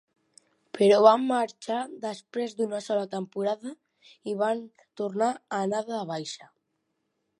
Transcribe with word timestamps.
Però 0.77 0.95
van 1.07 1.25
marxar 1.31 1.81
després 2.07 2.57
d'una 2.61 2.79
sola 2.85 3.05
temporada 3.11 3.75
i 4.33 4.37
van 4.41 4.65
tornar 5.03 5.29
a 5.37 5.61
anar 5.69 5.83
de 5.95 6.05
baixa. 6.15 6.53